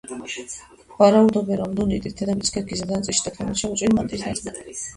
[1.01, 4.79] ვარაუდობენ, რომ დუნიტი დედამიწის ქერქის ზედა ნაწილში ტექტონიკურად შემოჭრილი მანტიის ნაწილია.